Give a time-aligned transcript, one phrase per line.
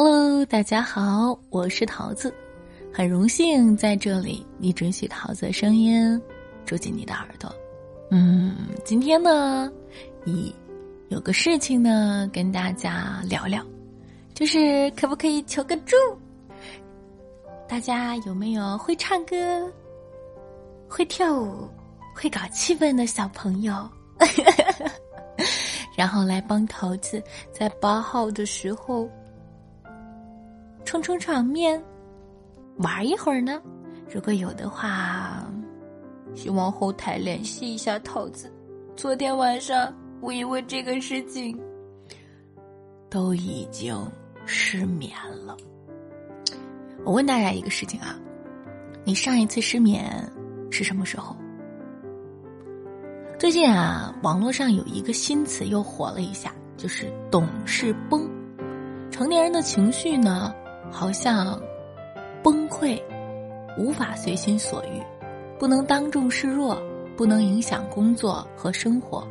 [0.00, 2.32] Hello，大家好，我是桃子，
[2.94, 6.22] 很荣幸在这里，你准许桃子的声音
[6.64, 7.52] 住进你的耳朵。
[8.12, 9.68] 嗯，今天呢，
[10.24, 10.54] 以
[11.08, 13.60] 有个事情呢跟大家聊聊，
[14.34, 15.96] 就是可不可以求个助？
[17.66, 19.36] 大家有没有会唱歌、
[20.88, 21.68] 会跳舞、
[22.14, 23.74] 会搞气氛的小朋友？
[25.96, 27.20] 然后来帮桃子
[27.50, 29.10] 在八号的时候
[30.88, 31.78] 撑撑场面，
[32.78, 33.60] 玩一会儿呢？
[34.10, 35.46] 如果有的话，
[36.34, 38.50] 希望后台联系一下桃子。
[38.96, 41.60] 昨天晚上我因为这个事情
[43.10, 43.94] 都已经
[44.46, 45.12] 失眠
[45.44, 45.54] 了。
[47.04, 48.18] 我问大家一个事情啊，
[49.04, 50.10] 你上一次失眠
[50.70, 51.36] 是什么时候？
[53.38, 58.26] 最近啊，网络上有一个新词又火了一下，就是“懂事崩”。
[59.12, 60.54] 成年人的情绪呢，
[60.90, 61.60] 好像
[62.42, 63.00] 崩溃，
[63.76, 65.02] 无法随心所欲，
[65.58, 66.80] 不能当众示弱，
[67.16, 69.26] 不能影响工作和生活，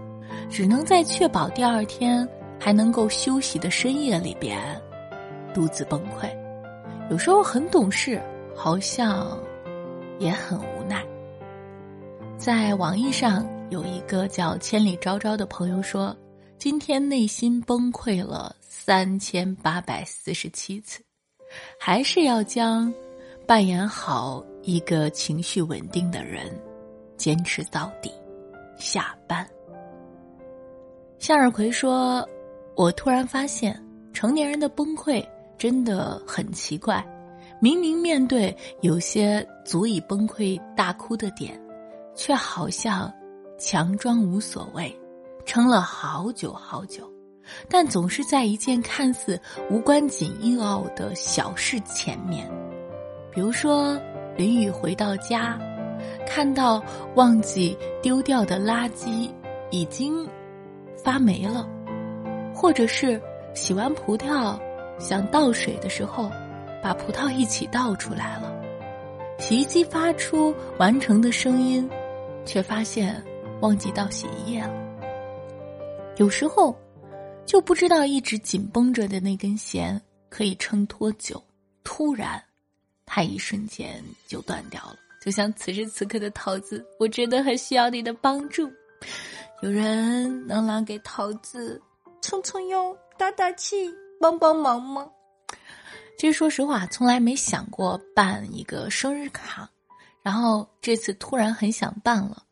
[0.49, 2.27] 只能在确保第二天
[2.59, 4.59] 还能够休息的深夜里边
[5.53, 6.30] 独自崩溃。
[7.09, 8.21] 有时候很懂事，
[8.55, 9.39] 好像
[10.19, 11.03] 也很无奈。
[12.38, 13.45] 在网易上。
[13.69, 16.16] 有一个叫千里昭昭的朋友说
[16.58, 21.02] ：“今天内心崩溃了三千八百四十七次，
[21.77, 22.93] 还是要将
[23.45, 26.49] 扮演好一个情绪稳定的人，
[27.17, 28.11] 坚持到底。”
[28.77, 29.47] 下班。
[31.19, 32.27] 向日葵说
[32.75, 33.81] ：“我突然发现，
[34.13, 35.25] 成年人的崩溃
[35.57, 37.05] 真的很奇怪，
[37.59, 41.59] 明明面对有些足以崩溃大哭的点，
[42.15, 43.11] 却好像……”
[43.59, 44.95] 强装无所谓，
[45.43, 47.11] 撑了好久好久，
[47.69, 52.49] 但总是在一件看似无关紧要的小事前面，
[53.31, 53.99] 比如说
[54.35, 55.59] 淋雨回到家，
[56.25, 56.83] 看到
[57.15, 59.30] 忘记丢掉的垃圾
[59.69, 60.27] 已经
[61.03, 61.67] 发霉了，
[62.53, 63.21] 或者是
[63.53, 64.59] 洗完葡萄
[64.99, 66.31] 想倒水的时候，
[66.81, 68.53] 把葡萄一起倒出来了，
[69.39, 71.89] 洗衣机发出完成的声音，
[72.45, 73.23] 却发现。
[73.59, 74.71] 忘记倒洗衣液了，
[76.17, 76.77] 有时候
[77.47, 81.41] 就不知道一直紧绷着的那根弦可以撑多久，
[81.81, 82.43] 突然，
[83.05, 84.97] 它一瞬间就断掉了。
[85.21, 88.69] 就像此时此刻的桃子，我真的很需要你的帮助，
[89.61, 91.81] 有人能来给桃子
[92.21, 95.09] 撑撑腰、打打气、帮帮忙吗？
[96.19, 99.69] 其实说实话，从来没想过办一个生日卡，
[100.21, 102.43] 然后这次突然很想办了。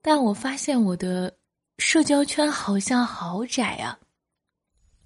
[0.00, 1.34] 但我发现我的
[1.76, 3.98] 社交圈好像好窄啊！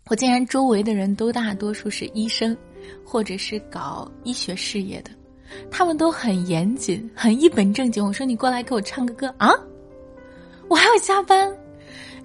[0.09, 2.57] 我竟然周围的人都大多数是医生，
[3.05, 5.11] 或者是搞医学事业的，
[5.71, 8.05] 他们都很严谨，很一本正经。
[8.05, 9.51] 我说你过来给我唱个歌啊，
[10.69, 11.53] 我还要加班。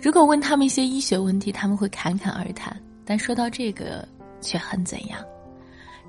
[0.02, 2.72] 如果问他们一些医学问题，他们会侃侃而谈；
[3.04, 4.08] 但说到这个，
[4.42, 5.20] 却很怎样。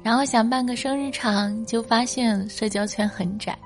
[0.02, 3.58] 然后想办个生日场，就发现社交圈很窄，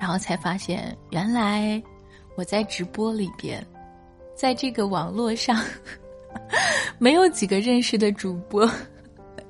[0.00, 1.82] 然后才发现原来。
[2.36, 3.64] 我在直播里边，
[4.34, 5.56] 在这个网络上，
[6.98, 8.68] 没有几个认识的主播，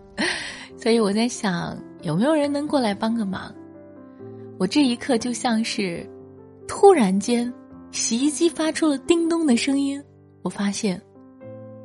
[0.76, 3.54] 所以我在想，有没有人能过来帮个忙？
[4.58, 6.08] 我这一刻就像是，
[6.68, 7.52] 突然间，
[7.90, 10.02] 洗衣机发出了叮咚的声音，
[10.42, 11.00] 我发现，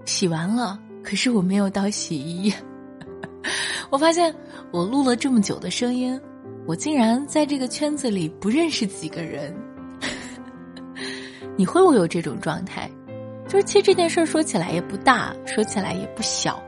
[0.05, 2.53] 洗完了，可是我没有到洗衣液。
[3.89, 4.33] 我发现，
[4.71, 6.19] 我录了这么久的声音，
[6.67, 9.55] 我竟然在这个圈子里不认识几个人。
[11.57, 12.89] 你会不会有这种状态？
[13.49, 16.61] 就是其实这件事说起来也不大，说起来也不小，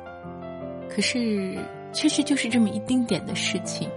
[0.89, 1.55] 可是
[1.93, 3.87] 确实就是这么一丁点的事情，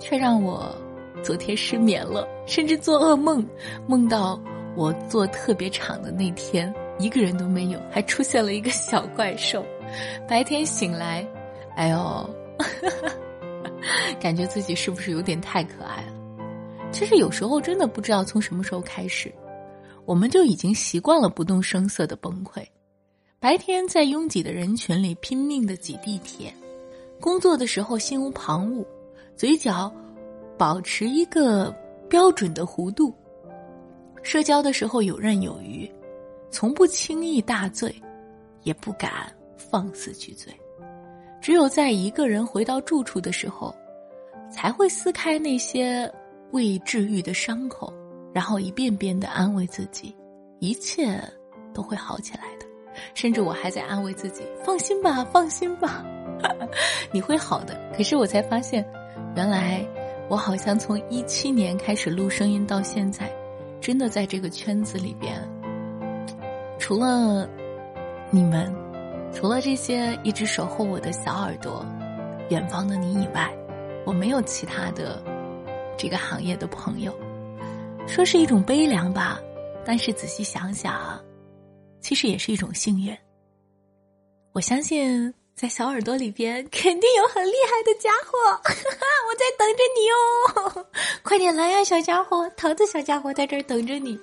[0.00, 0.74] 却让我
[1.22, 3.46] 昨天失眠了，甚至做噩梦，
[3.86, 4.38] 梦到
[4.74, 9.64] 我做特别场的那天一个人都没有，还出现了一个小怪兽。
[10.28, 11.24] 白天醒来，
[11.76, 12.30] 哎呦，
[14.18, 16.12] 感觉自己是不是有点太可爱了？
[16.90, 19.32] 其实有时候真的不知道从什么时候开始。
[20.06, 22.64] 我们就已经习惯了不动声色的崩溃，
[23.40, 26.54] 白天在拥挤的人群里拼命的挤地铁，
[27.20, 28.86] 工作的时候心无旁骛，
[29.34, 29.92] 嘴角
[30.56, 31.74] 保持一个
[32.08, 33.12] 标准的弧度，
[34.22, 35.90] 社交的时候游刃有余，
[36.50, 37.92] 从不轻易大醉，
[38.62, 39.10] 也不敢
[39.56, 40.54] 放肆去醉，
[41.40, 43.74] 只有在一个人回到住处的时候，
[44.52, 46.08] 才会撕开那些
[46.52, 47.92] 未治愈的伤口。
[48.36, 50.14] 然后一遍遍的安慰自己，
[50.58, 51.18] 一切
[51.72, 52.66] 都会好起来的，
[53.14, 56.04] 甚至我还在安慰自己：放心吧，放心吧。
[57.10, 57.74] 你会好的。
[57.96, 58.86] 可是我才发现，
[59.36, 59.82] 原来
[60.28, 63.32] 我好像从一七年开始录声音到现在，
[63.80, 65.40] 真的在这个圈子里边，
[66.78, 67.48] 除了
[68.30, 68.70] 你们，
[69.32, 71.82] 除了这些一直守候我的小耳朵，
[72.50, 73.50] 远方的你以外，
[74.04, 75.22] 我没有其他的
[75.96, 77.10] 这个行业的朋友。
[78.08, 79.38] 说是一种悲凉吧，
[79.84, 81.22] 但是仔细想想，
[82.00, 83.16] 其实也是一种幸运。
[84.52, 85.32] 我相信。
[85.56, 90.86] 在小耳朵里边肯定有很厉害的家伙，哈 哈我在等着你哦！
[91.24, 94.20] 快点来呀，小家伙，桃子小家伙在这儿等着你。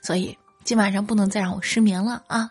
[0.00, 0.34] 所以
[0.64, 2.50] 今晚上不能再让我失眠了啊！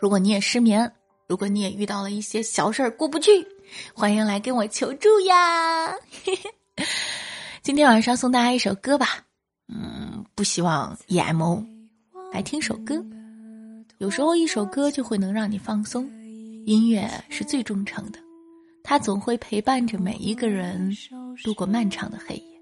[0.00, 0.90] 如果你也失眠，
[1.26, 3.46] 如果你也遇到了一些小事儿过不去，
[3.92, 5.94] 欢迎来跟我求助呀！
[7.60, 9.22] 今天晚上送大家一首歌吧，
[10.38, 11.66] 不希望 emo，
[12.32, 13.04] 来听首歌。
[13.96, 16.08] 有时候一首歌就会能让你放松。
[16.64, 18.20] 音乐是最忠诚的，
[18.84, 20.96] 它总会陪伴着每一个人
[21.42, 22.60] 度过漫长的黑夜。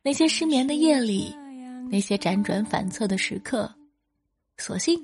[0.00, 1.36] 那些失眠的夜里，
[1.90, 3.70] 那些辗转反侧的时刻，
[4.56, 4.98] 所幸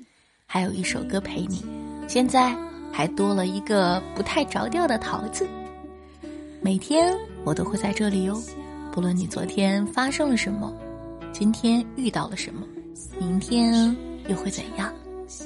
[0.47, 1.63] 还有一首歌陪你。
[2.07, 2.57] 现在
[2.91, 5.47] 还多了一个不太着调的桃子。
[6.59, 8.41] 每天我都会在这里哟，
[8.91, 10.75] 不论你昨天发生了什么，
[11.33, 12.65] 今天遇到了什么，
[13.19, 13.73] 明天
[14.29, 14.93] 又会怎样，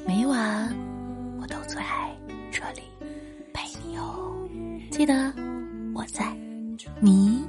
[0.05, 0.75] 每晚
[1.39, 1.81] 我都在。
[2.51, 2.81] 这里
[3.53, 4.35] 陪你哦，
[4.91, 5.33] 记得
[5.93, 6.35] 我在，
[6.99, 7.45] 你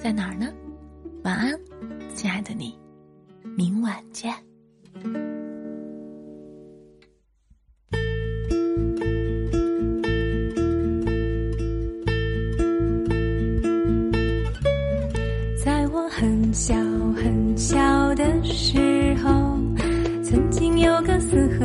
[0.00, 0.48] 在哪儿呢？
[1.24, 1.52] 晚安，
[2.14, 2.78] 亲爱的你，
[3.56, 4.32] 明晚见。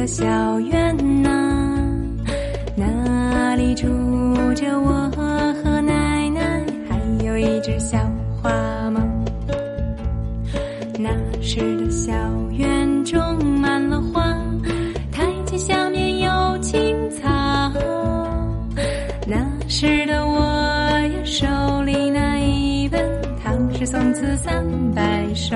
[0.07, 0.25] 小
[0.61, 1.29] 院呐。
[2.75, 3.85] 那里住
[4.55, 7.97] 着我和奶奶，还有一只小
[8.41, 8.49] 花
[8.89, 9.01] 猫。
[10.97, 11.09] 那
[11.41, 12.13] 时的小
[12.51, 13.19] 院种
[13.59, 14.33] 满了花，
[15.11, 17.27] 台阶下面有青草。
[19.27, 21.45] 那时的我呀，手
[21.83, 23.01] 里拿一本
[23.43, 24.65] 《唐诗宋词三
[24.95, 25.55] 百首》。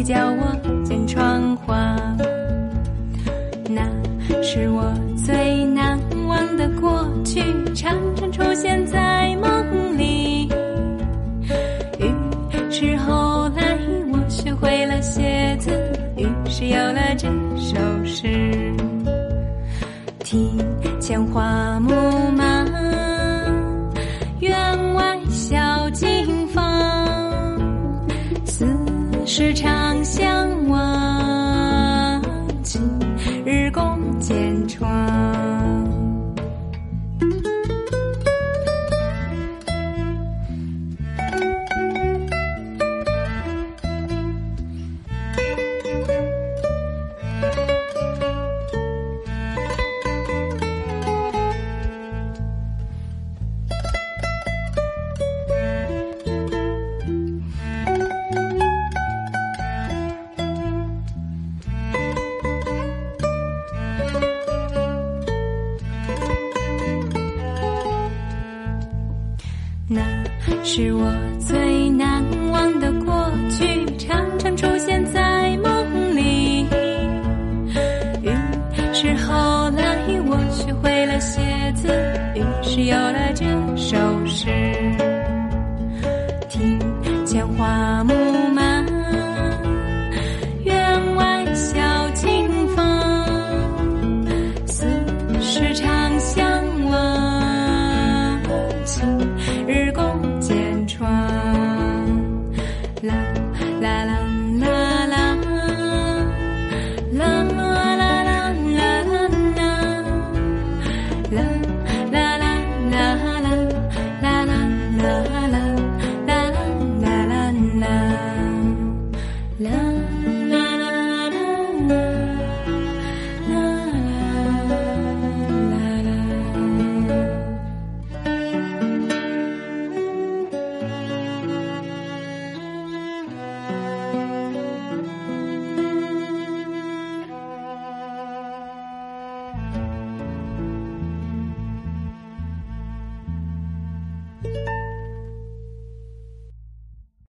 [0.00, 1.94] 会教我剪窗花。
[3.68, 3.82] 那
[4.42, 7.42] 是我最难忘的过去，
[7.74, 10.48] 常常出现在梦里。
[11.98, 12.10] 于
[12.70, 13.76] 是后来
[14.10, 15.70] 我学会了写字，
[16.16, 17.28] 于是有了这。
[17.58, 17.76] 首
[18.06, 18.74] 诗，
[20.24, 20.58] 庭
[20.98, 21.92] 前花木
[22.34, 22.66] 满，
[24.40, 27.60] 院外小径芳，
[28.46, 28.66] 四
[29.26, 29.70] 时长
[70.80, 72.24] 是我最难